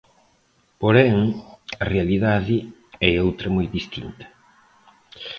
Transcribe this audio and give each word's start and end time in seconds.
Porén, 0.81 1.15
a 1.83 1.85
realidade 1.93 2.55
é 3.09 3.11
outra 3.27 3.47
moi 3.55 3.67
distinta. 3.77 4.25